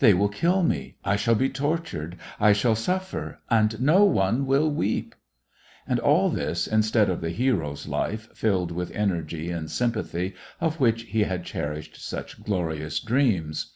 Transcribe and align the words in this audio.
They 0.00 0.12
will 0.12 0.28
kill 0.28 0.64
me, 0.64 0.96
I 1.04 1.14
shall 1.14 1.36
be 1.36 1.48
tortured, 1.48 2.16
I 2.40 2.52
shall 2.52 2.74
suffer, 2.74 3.38
and 3.48 3.80
no 3.80 4.02
one 4.04 4.44
will 4.44 4.68
weep." 4.68 5.14
And 5.86 6.00
all 6.00 6.30
this, 6.30 6.66
in 6.66 6.82
stead 6.82 7.08
of 7.08 7.20
the 7.20 7.30
hero's 7.30 7.86
life, 7.86 8.28
filled 8.34 8.72
with 8.72 8.90
energy 8.90 9.52
and 9.52 9.70
sympathy, 9.70 10.34
of 10.60 10.80
which 10.80 11.02
he 11.02 11.22
had 11.22 11.44
cherished 11.44 11.96
such 12.04 12.42
glorious 12.42 12.98
dreams. 12.98 13.72